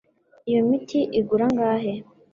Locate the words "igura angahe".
1.19-1.93